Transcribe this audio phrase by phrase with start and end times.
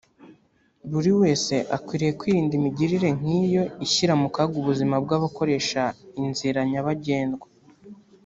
[0.91, 5.83] Buri wese akwiriye kwirinda imigirire nk’iyo ishyira mu kaga ubuzima bw’abakoresha
[6.23, 7.47] inzira nyabagendwa